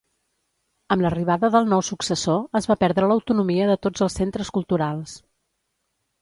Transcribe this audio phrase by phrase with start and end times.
[0.93, 5.15] Amb l'arribada del nou successor es va perdre l'autonomia de tots els centres culturals.